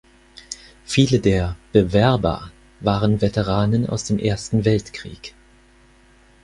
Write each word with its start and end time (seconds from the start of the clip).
Viele 0.83 1.19
der 1.19 1.57
„Bewerber“ 1.73 2.51
waren 2.79 3.21
Veteranen 3.21 3.85
aus 3.87 4.03
dem 4.05 4.17
Ersten 4.17 4.65
Weltkrieg. 4.65 5.35